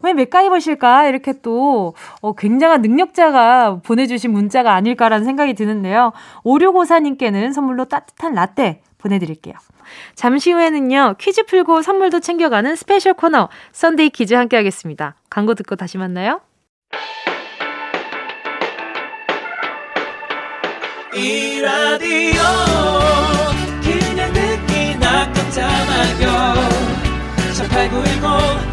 [0.01, 1.07] 왜 맥가이버실까?
[1.07, 6.11] 이렇게 또, 어, 굉장한 능력자가 보내주신 문자가 아닐까라는 생각이 드는데요.
[6.43, 9.55] 5654님께는 선물로 따뜻한 라떼 보내드릴게요.
[10.15, 15.15] 잠시 후에는요, 퀴즈 풀고 선물도 챙겨가는 special 코너, Sunday 퀴즈 함께 하겠습니다.
[15.29, 16.41] 광고 듣고 다시 만나요.
[21.15, 22.41] 이 라디오
[23.83, 26.53] 그냥 듣기 나 깜짝마요
[27.53, 28.72] 18910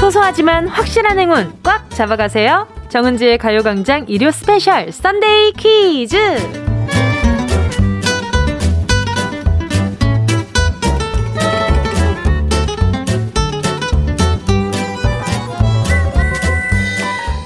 [0.00, 2.68] 소소하지만 확실한 행운 꽉 잡아가세요.
[2.88, 6.16] 정은지의 가요광장 일요 special Sunday 퀴즈!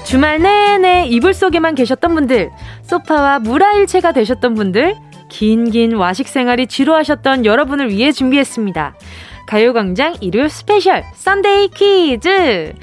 [0.05, 2.51] 주말 내내 이불 속에만 계셨던 분들,
[2.83, 4.95] 소파와 물아일체가 되셨던 분들,
[5.27, 8.93] 긴긴 와식 생활이 지루하셨던 여러분을 위해 준비했습니다.
[9.47, 12.73] 가요광장 일요일 special Sunday 퀴즈!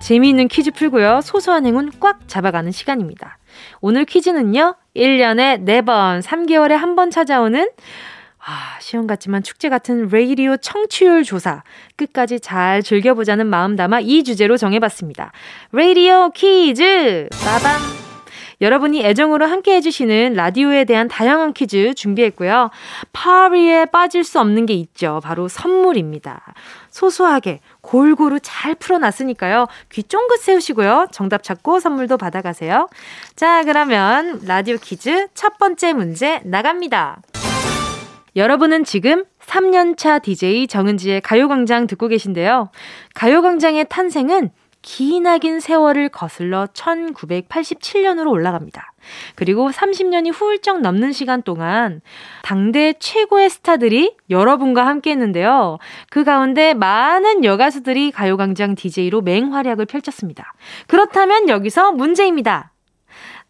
[0.00, 1.20] 재미있는 퀴즈 풀고요.
[1.22, 3.38] 소소한 행운 꽉 잡아가는 시간입니다.
[3.80, 4.76] 오늘 퀴즈는요.
[4.94, 7.68] 1년에 4번, 3개월에 한 번 찾아오는
[8.40, 11.62] 아, 시험 같지만 축제 같은 레이디오 청취율 조사.
[11.96, 15.32] 끝까지 잘 즐겨보자는 마음 담아 이 주제로 정해봤습니다.
[15.72, 17.28] 레이디오 퀴즈!
[17.44, 17.97] 빠밤!
[18.60, 22.70] 여러분이 애정으로 함께 해주시는 라디오에 대한 다양한 퀴즈 준비했고요.
[23.12, 25.20] 파리에 빠질 수 없는 게 있죠.
[25.22, 26.42] 바로 선물입니다.
[26.90, 29.68] 소소하게 골고루 잘 풀어놨으니까요.
[29.92, 31.08] 귀 쫑긋 세우시고요.
[31.12, 32.88] 정답 찾고 선물도 받아가세요.
[33.36, 37.22] 자, 그러면 라디오 퀴즈 첫 번째 문제 나갑니다.
[38.34, 42.70] 여러분은 지금 3년차 DJ 정은지의 가요광장 듣고 계신데요.
[43.14, 44.50] 가요광장의 탄생은
[44.88, 48.94] 기나긴 세월을 거슬러 1987년으로 올라갑니다.
[49.34, 52.00] 그리고 30년이 훌쩍 넘는 시간 동안
[52.42, 55.76] 당대 최고의 스타들이 여러분과 함께 했는데요.
[56.08, 60.54] 그 가운데 많은 여가수들이 가요광장 DJ로 맹활약을 펼쳤습니다.
[60.86, 62.72] 그렇다면 여기서 문제입니다.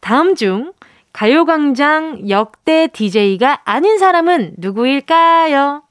[0.00, 0.72] 다음 중
[1.12, 5.84] 가요광장 역대 DJ가 아닌 사람은 누구일까요?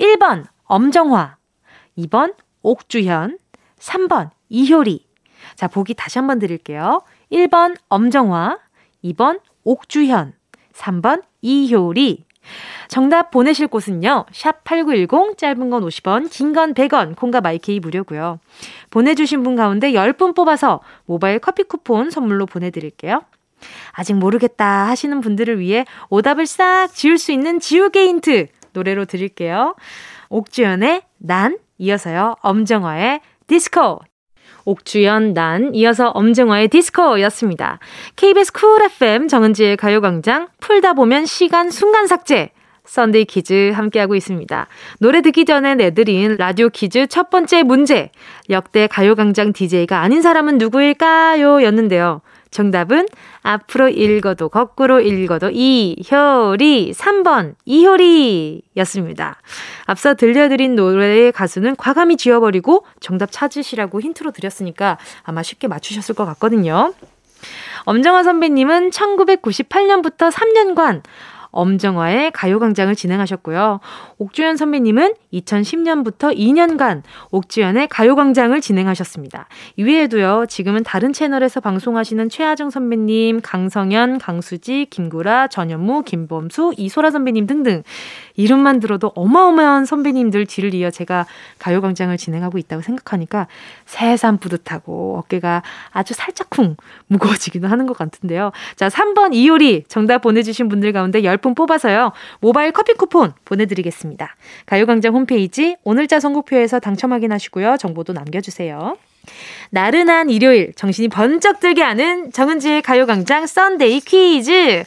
[0.00, 1.36] 1번 엄정화,
[1.98, 3.36] 2번 옥주현,
[3.78, 5.06] 3번 이효리.
[5.54, 7.02] 자, 보기 다시 한번 드릴게요.
[7.32, 8.58] 1번 엄정화,
[9.04, 10.34] 2번 옥주현,
[10.72, 12.24] 3번 이효리.
[12.88, 14.24] 정답 보내실 곳은요.
[14.32, 18.40] 샵 8910 짧은 건 50원, 긴 건 100원, 콩과 마이케이 무료고요.
[18.90, 23.22] 보내 주신 분 가운데 10분 뽑아서 모바일 커피 쿠폰 선물로 보내 드릴게요.
[23.92, 29.74] 아직 모르겠다 하시는 분들을 위해 오답을 싹 지울 수 있는 지우개 힌트 노래로 드릴게요.
[30.30, 32.36] 옥주현의 난, 이어서요.
[32.40, 34.00] 엄정화의 디스코
[34.68, 37.78] 옥주현, 난, 이어서 엄정화의 디스코였습니다.
[38.16, 42.50] KBS 쿨 FM 정은지의 가요광장 풀다 보면 시간 순간 삭제.
[42.84, 44.66] Sunday 퀴즈 함께하고 있습니다.
[44.98, 48.10] 노래 듣기 전에 내드린 라디오 퀴즈 첫 번째 문제.
[48.50, 51.62] 역대 가요광장 DJ가 아닌 사람은 누구일까요?
[51.62, 52.22] 였는데요.
[52.50, 53.06] 정답은
[53.42, 59.36] 앞으로 읽어도 거꾸로 읽어도 이효리 3번 이효리 였습니다.
[59.86, 66.94] 앞서 들려드린 노래의 가수는 과감히 지워버리고 정답 찾으시라고 힌트로 드렸으니까 아마 쉽게 맞추셨을 것 같거든요.
[67.84, 71.02] 엄정화 선배님은 1998년부터 3년간
[71.50, 73.80] 엄정화의 가요광장을 진행하셨고요.
[74.18, 79.48] 옥주현 선배님은 2010년부터 2년간 옥주현의 가요광장을 진행하셨습니다.
[79.76, 87.82] 이외에도요, 지금은 다른 채널에서 방송하시는 최하정 선배님, 강성현, 강수지, 김구라, 전현무, 김범수, 이소라 선배님 등등
[88.36, 91.26] 이름만 들어도 어마어마한 선배님들 뒤를 이어 제가
[91.58, 93.48] 가요광장을 진행하고 있다고 생각하니까
[93.86, 96.76] 새삼 뿌듯하고 어깨가 아주 살짝쿵
[97.08, 98.52] 무거워지기도 하는 것 같은데요.
[98.76, 102.12] 자, 3번 이효리 정답 보내주신 분들 가운데 10분 뽑아서요.
[102.40, 104.36] 모바일 커피 쿠폰 보내드리겠습니다.
[104.66, 107.76] 가요광장 홈페이지 오늘자 선곡표에서 당첨 확인하시고요.
[107.78, 108.96] 정보도 남겨주세요.
[109.70, 114.84] 나른한 일요일 정신이 번쩍 들게 하는 정은지의 가요광장 Sunday 퀴즈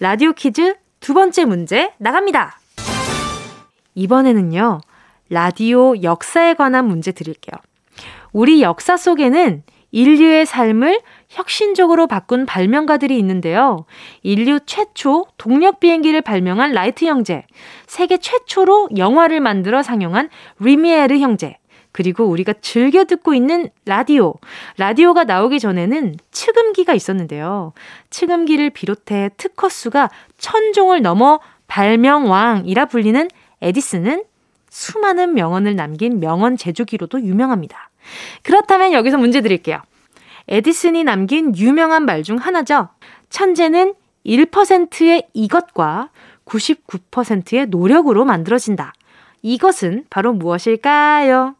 [0.00, 2.58] 라디오 퀴즈 두 번째 문제 나갑니다.
[3.94, 4.80] 이번에는요,
[5.28, 7.58] 라디오 역사에 관한 문제 드릴게요.
[8.32, 11.00] 우리 역사 속에는 인류의 삶을
[11.32, 13.86] 혁신적으로 바꾼 발명가들이 있는데요.
[14.22, 17.44] 인류 최초 동력 비행기를 발명한 라이트 형제,
[17.86, 21.56] 세계 최초로 영화를 만들어 상영한 뤼미에르 형제,
[21.90, 24.34] 그리고 우리가 즐겨 듣고 있는 라디오.
[24.76, 27.72] 라디오가 나오기 전에는 축음기가 있었는데요.
[28.10, 33.28] 측음기를 비롯해 특허 수가 천 종을 넘어 발명왕이라 불리는
[33.62, 34.24] 에디슨은
[34.68, 37.90] 수많은 명언을 남긴 명언 제조기로도 유명합니다.
[38.42, 39.80] 그렇다면 여기서 문제 드릴게요.
[40.48, 42.88] 에디슨이 남긴 유명한 말 중 하나죠.
[43.30, 43.94] 천재는
[44.26, 46.10] 1%의 이것과
[46.44, 48.92] 99%의 노력으로 만들어진다.
[49.42, 51.56] 이것은 바로 무엇일까요?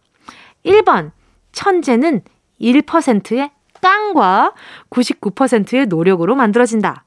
[0.64, 1.10] 1번.
[1.52, 2.22] 천재는
[2.60, 4.54] 1%의 깡과
[4.90, 7.04] 99%의 노력으로 만들어진다.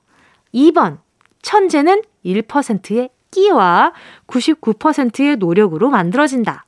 [0.53, 0.99] 2번.
[1.41, 3.93] 천재는 1%의 끼와
[4.27, 6.63] 99%의 노력으로 만들어진다.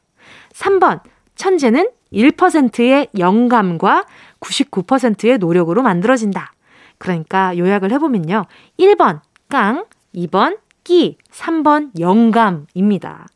[0.53, 1.01] 3번,
[1.35, 4.05] 천재는 1%의 영감과
[4.39, 6.53] 99%의 노력으로 만들어진다.
[6.97, 8.45] 그러니까 요약을 해보면요.
[8.79, 13.27] 1번, 깡, 2번, 끼, 3번, 영감입니다.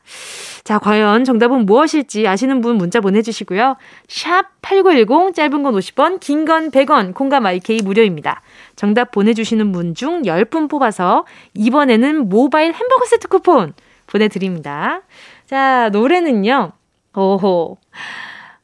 [0.64, 3.76] 자, 과연 정답은 무엇일지 아시는 분 문자 보내주시고요.
[4.08, 8.42] 샵 8910, 짧은 건 50원, 긴 건 100원, 콩과 my K 무료입니다.
[8.76, 13.74] 정답 보내주시는 분 중 10분 뽑아서 이번에는 모바일 햄버거 세트 쿠폰
[14.08, 15.02] 보내드립니다.
[15.46, 16.72] 자, 노래는요.
[17.16, 17.78] 오호.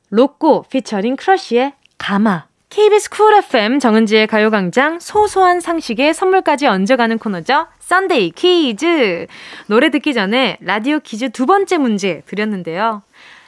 [0.10, 2.45] 로꼬 피처링 크러쉬의 감아.
[2.69, 7.67] KBS 쿨 FM 정은지의 가요광장 소소한 상식에 선물까지 얹어가는 코너죠.
[7.79, 9.27] Sunday 퀴즈.
[9.67, 13.03] 노래 듣기 전에 라디오 퀴즈 두 번째 문제 드렸는데요.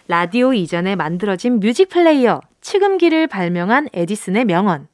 [0.08, 4.88] 라디오 이전에 만들어진 music player 축음기를 발명한 에디슨의 명언.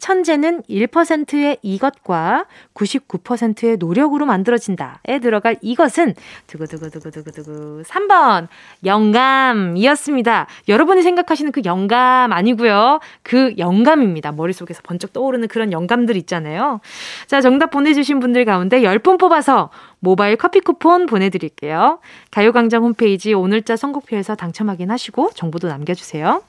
[0.00, 6.14] 천재는 1%의 이것과 99%의 노력으로 만들어진다에 들어갈 이것은
[6.48, 8.48] 두구두구두구두구두구 3번
[8.84, 10.46] 영감이었습니다.
[10.68, 12.98] 여러분이 생각하시는 그 영감 아니고요.
[13.22, 14.32] 그 영감입니다.
[14.32, 16.80] 머릿속에서 번쩍 떠오르는 그런 영감들 있잖아요.
[17.26, 22.00] 자, 정답 보내주신 분들 가운데 10분 뽑아서 모바일 커피 쿠폰 보내드릴게요.
[22.30, 26.42] 가요광장 홈페이지 오늘자 선곡표에서 당첨 확인하시고 정보도 남겨주세요.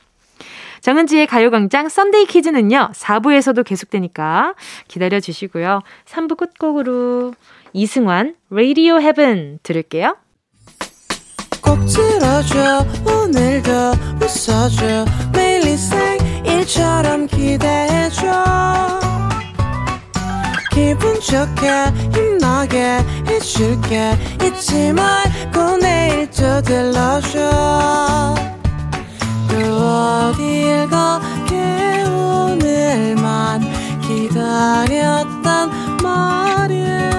[0.82, 4.56] 정은지의 가요광장 썬데이 퀴즈는요, 4부에서도 계속되니까
[4.88, 5.82] 기다려 주시고요.
[6.06, 7.34] 3부 끝곡으로
[7.74, 10.18] 이승환, Radio Heaven 들을게요.
[11.62, 13.72] 꼭 들어줘, 오늘도
[14.22, 15.62] 웃어줘, 매일
[16.46, 19.00] 일처럼 기대해줘.
[20.72, 21.70] 기분 좋게,
[22.14, 28.41] 힘나게 해줄게, 잊지 말고 내일 또 들러줘.
[30.92, 33.62] 가게 오늘만
[34.02, 35.70] 기다렸단
[36.04, 37.10] 말이야.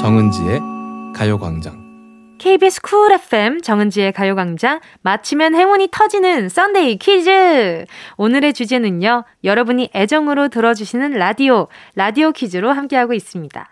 [0.00, 0.60] 정은지의
[1.14, 1.78] 가요광장.
[2.38, 4.80] KBS 쿨 FM 정은지의 가요광장.
[5.02, 7.84] 맞히면 행운이 터지는 Sunday 퀴즈
[8.16, 13.68] 오늘의 주제는요 여러분이 애정으로 들어주시는 라디오 라디오 퀴즈로 함께하고 있습니다.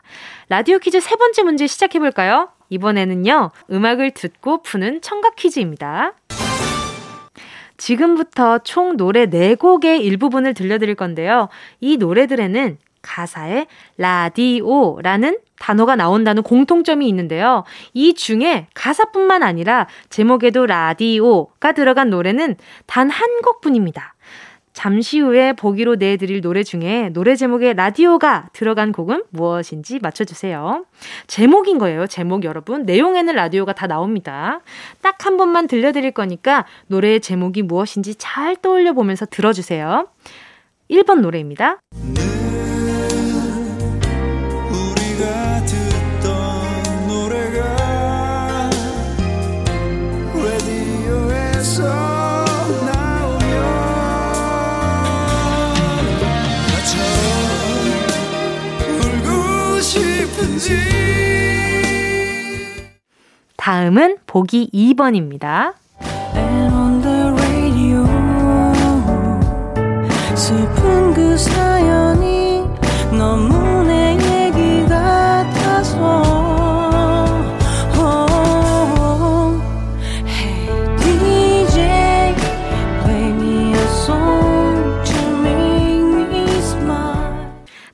[0.51, 2.51] 라디오 퀴즈 세 번째 문제 시작해볼까요?
[2.70, 6.14] 이번에는요, 음악을 듣고 푸는 청각 퀴즈입니다.
[7.76, 11.48] 지금부터 총 노래 4곡의 일부분을 들려드릴 건데요.
[11.81, 17.64] 이 노래들에는 가사에 라디오라는 단어가 나온다는 공통점이 있는데요.
[17.94, 24.14] 이 중에 가사뿐만 아니라 제목에도 라디오가 들어간 노래는 단 한 곡뿐입니다.
[24.79, 30.85] 잠시 후에 보기로 내드릴 노래 중에 노래 제목에 라디오가 들어간 곡은 무엇인지 맞춰주세요.
[31.27, 32.85] 제목인 거예요, 제목 여러분.
[32.85, 34.61] 내용에는 라디오가 다 나옵니다.
[35.03, 40.07] 딱 한 번만 들려드릴 거니까 노래의 제목이 무엇인지 잘 떠올려 보면서 들어주세요.
[40.88, 41.81] 1번 노래입니다.
[63.88, 65.72] 다음은 보기 2번입니다.
[70.37, 72.64] 슬픈 그 사연이
[73.11, 76.22] 너무 내 얘기 같아서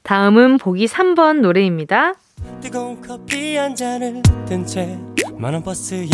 [0.03, 2.15] 다음은 보기 3번 노래입니다.
[2.61, 4.99] 뜨거운 커피 한 잔을 든채
[5.45, 6.09] 많은 버스에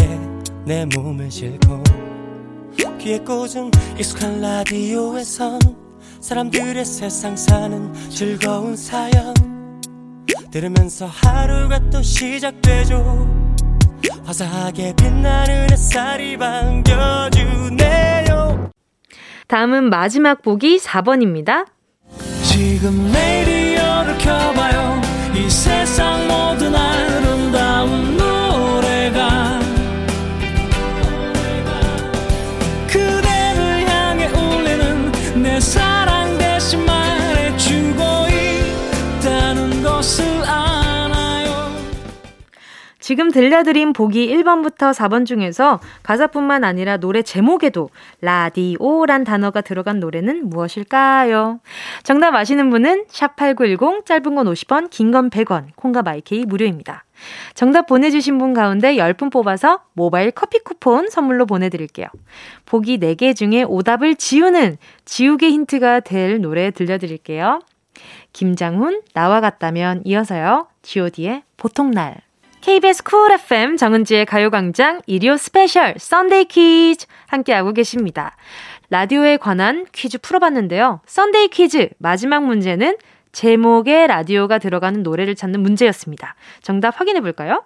[0.65, 1.85] 내 몸을 싣고
[2.99, 5.61] 귀에 꽂은 익숙한 라디오에선
[6.19, 9.33] 사람들의 세상 사는 즐거운 사연
[10.51, 13.29] 들으면서 하루가 또 시작되죠.
[14.25, 17.53] 화사하게 빛나는 햇살이 반겨주네요.
[19.47, 21.69] 다음은 마지막 보기 4번입니다.
[22.43, 25.01] 지금 레디오를 켜봐요?
[25.37, 27.10] 이 세상 모든 아
[43.11, 47.91] 지금 들려드린 보기 1번부터 4번 중에서 가사뿐만 아니라 노래 제목에도
[48.21, 51.59] 라디오란 단어가 들어간 노래는 무엇일까요?
[52.05, 57.05] 정답 아시는 분은 샵8910 짧은 건 50원, 긴 건 100원, 콩과 마이케이 무료입니다.
[57.55, 62.07] 정답 보내주신 분 가운데 10분 뽑아서 모바일 커피 쿠폰 선물로 보내드릴게요.
[62.65, 67.59] 보기 4개 중에 오답을 지우는 지우개 힌트가 될 노래 들려드릴게요.
[68.33, 70.69] 김장훈, 나와 같다면 이어서요.
[70.83, 72.30] god의 보통날.
[72.61, 78.37] KBS 쿨 FM 정은지의 가요광장 일요 special Sunday 퀴즈 함께하고 계십니다.
[78.91, 81.01] 라디오에 관한 퀴즈 풀어봤는데요.
[81.07, 82.97] Sunday 퀴즈 마지막 문제는
[83.33, 86.35] 제목에 라디오가 들어가는 노래를 찾는 문제였습니다.
[86.63, 87.65] 정답 확인해 볼까요?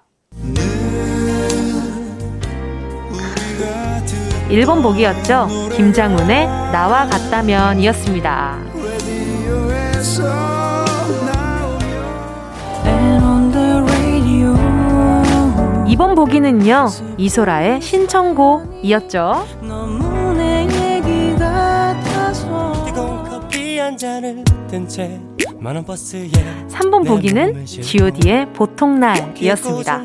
[4.48, 5.48] 1번 보기였죠.
[5.74, 8.73] 김장훈의 나와 같다면 이었습니다.
[15.94, 16.88] 이번 보기는요,
[17.18, 19.46] 이소라의 신청곡이었죠.
[26.68, 30.02] 3번 보기는 god의 보통날이었습니다.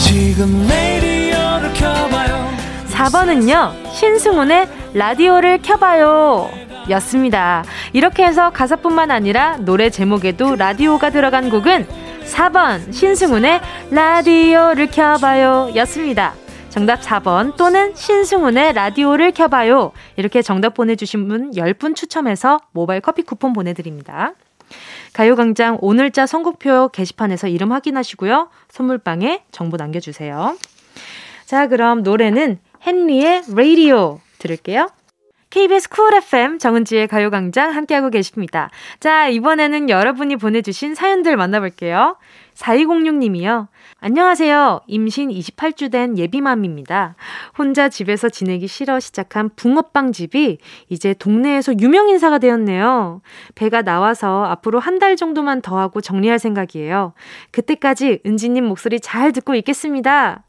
[0.00, 2.50] 지금 레디오를 켜봐요
[2.90, 6.50] 4번은요, 신승훈의 라디오를 켜봐요.
[6.90, 7.62] 였습니다.
[7.92, 11.99] 이렇게 해서 가사뿐만 아니라 노래 제목에도 라디오가 들어간 곡은
[12.30, 13.60] 4번 신승훈의
[13.90, 16.34] 라디오를 켜봐요 였습니다.
[16.70, 19.92] 정답 4번 또는 신승훈의 라디오를 켜봐요.
[20.16, 24.34] 이렇게 정답 보내주신 분 10분 추첨해서 모바일 커피 쿠폰 보내드립니다.
[25.12, 28.48] 가요광장 오늘자 선곡표 게시판에서 이름 확인하시고요.
[28.68, 30.56] 선물방에 정보 남겨주세요.
[31.44, 34.88] 자, 그럼 노래는 헨리의 라디오 들을게요.
[35.50, 38.70] KBS 쿨 FM 정은지의 가요광장 함께하고 계십니다.
[39.00, 42.16] 자, 이번에는 여러분이 보내주신 사연들 만나볼게요.
[42.54, 43.66] 4206님이요.
[43.98, 44.82] 안녕하세요.
[44.86, 47.16] 임신 28주 된 예비맘입니다.
[47.58, 53.20] 혼자 집에서 지내기 싫어 시작한 붕어빵 집이 이제 동네에서 유명 인사가 되었네요.
[53.56, 57.14] 배가 나와서 앞으로 한 달 정도만 더 하고 정리할 생각이에요.
[57.52, 60.44] 그때까지 은지님 목소리 잘 듣고 있겠습니다.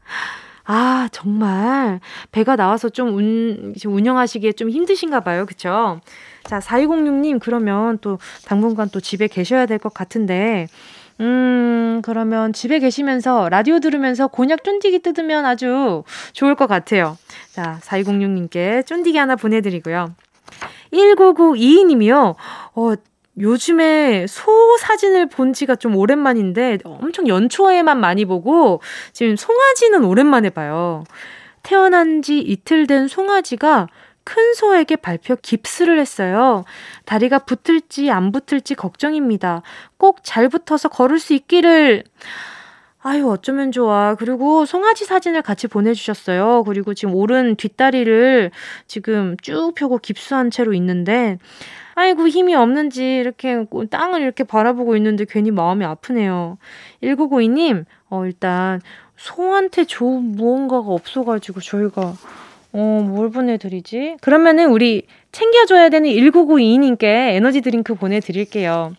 [0.64, 2.00] 아, 정말
[2.30, 5.44] 배가 나와서 좀 운, 운영하시기에 좀 힘드신가 봐요.
[5.46, 6.00] 그쵸?
[6.44, 10.66] 자, 4206님, 그러면 또 당분간 또 집에 계셔야 될 것 같은데,
[11.20, 17.16] 음, 그러면 집에 계시면서 라디오 들으면서 곤약 쫀디기 뜯으면 아주 좋을 것 같아요.
[17.50, 20.14] 자, 4206님께 쫀디기 하나 보내드리고요.
[20.92, 22.34] 1992님이요.
[22.74, 22.94] 어,
[23.38, 28.80] 요즘에 소 사진을 본 지가 좀 오랜만인데 엄청 연초에만 많이 보고
[29.12, 31.04] 지금 송아지는 오랜만에 봐요.
[31.62, 33.88] 태어난 지 이틀 된 송아지가
[34.24, 36.64] 큰 소에게 발표 깁스를 했어요.
[37.06, 39.62] 다리가 붙을지 안 붙을지 걱정입니다.
[39.96, 42.04] 꼭 잘 붙어서 걸을 수 있기를.
[43.04, 44.14] 아유, 어쩌면 좋아.
[44.14, 46.62] 그리고 송아지 사진을 같이 보내주셨어요.
[46.64, 48.52] 그리고 지금 오른 뒷다리를
[48.86, 51.38] 지금 쭉 펴고 깁스한 채로 있는데,
[51.94, 56.58] 아이고, 힘이 없는지 이렇게 땅을 이렇게 바라보고 있는데 괜히 마음이 아프네요.
[57.02, 58.80] 1992님, 어, 일단,
[59.16, 62.14] 소한테 좋은 무언가가 없어가지고 저희가,
[62.72, 64.16] 어, 뭘 보내드리지?
[64.20, 68.94] 그러면은 우리 챙겨줘야 되는 1992님께 에너지 드링크 보내드릴게요.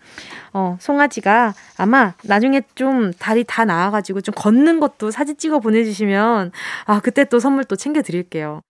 [0.54, 6.52] 어, 송아지가 아마 나중에 좀 다리 다 나와가지고 좀 걷는 것도 사진 찍어 보내주시면,
[6.86, 8.62] 아, 그때 또 선물 또 챙겨드릴게요.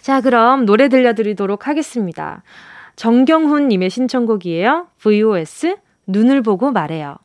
[0.00, 2.42] 자, 그럼 노래 들려드리도록 하겠습니다.
[3.02, 4.86] 정경훈 님의 신청곡이에요.
[4.98, 5.74] VOS,
[6.06, 7.16] 눈을 보고 말해요.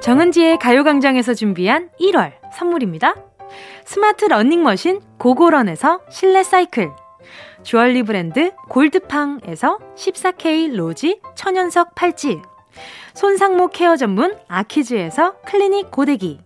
[0.00, 3.16] 정은지의 가요광장에서 준비한 1월 선물입니다.
[3.84, 6.92] 스마트 러닝머신 고고런에서 실내 사이클
[7.64, 12.40] 주얼리 브랜드 골드팡에서 14K 로지 천연석 팔찌
[13.14, 16.45] 손상모 케어 전문 아키즈에서 클리닉 고데기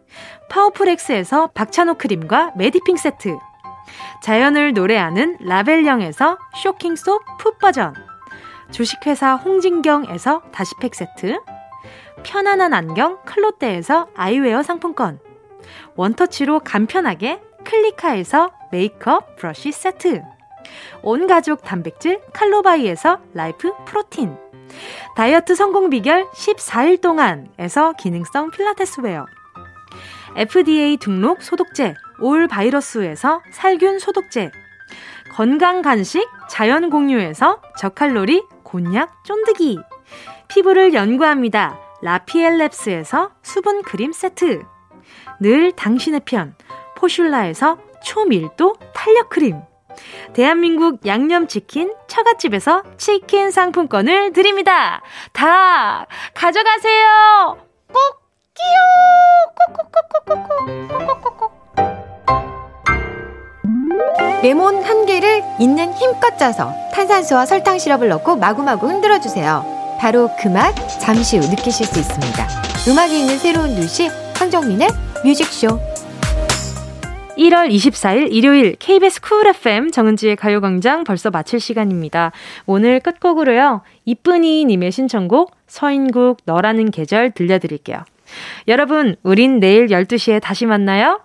[0.51, 3.37] 파워풀엑스에서 박찬호 크림과 메디핑 세트.
[4.21, 7.93] 자연을 노래하는 라벨영에서 쇼킹소 풋 버전.
[8.71, 11.39] 주식회사 홍진경에서 다시팩 세트.
[12.23, 15.19] 편안한 안경 클로떼에서 아이웨어 상품권.
[15.95, 20.21] 원터치로 간편하게 클리카에서 메이크업 브러쉬 세트.
[21.01, 24.37] 온 가족 단백질 칼로바이에서 라이프 프로틴.
[25.15, 29.25] 다이어트 성공 비결 14일 동안에서 기능성 필라테스 웨어
[30.35, 34.51] FDA 등록 소독제 올 바이러스에서 살균 소독제
[35.31, 39.79] 건강 간식 자연 공유에서 저칼로리 곤약 쫀득이
[40.47, 41.79] 피부를 연구합니다.
[42.03, 44.61] 라피엘랩스에서 수분 크림 세트
[45.39, 46.55] 늘 당신의 편
[46.97, 49.61] 포슐라에서 초밀도 탄력 크림
[50.33, 55.01] 대한민국 양념치킨 처갓집에서 치킨 상품권을 드립니다.
[55.33, 57.70] 다 가져가세요.
[64.43, 69.63] 레몬 한 개를 있는 힘껏 짜서 탄산수와 설탕 시럽을 넣고 마구마구 흔들어 주세요.
[69.99, 72.47] 바로 그 맛 잠시 후 느끼실 수 있습니다.
[72.89, 74.89] 음악이 있는 새로운 도시 황정민의
[75.23, 75.79] 뮤직쇼
[77.37, 82.31] 1월 24일 일요일 KBS 쿨 FM 정은지의 가요광장 벌써 마칠 시간입니다.
[82.65, 83.81] 오늘 끝곡으로요.
[84.05, 88.03] 이쁜이 님의 신청곡 서인국 너라는 계절 들려드릴게요.
[88.67, 91.19] 여러분, 우린 내일 12시에 다시 만나요.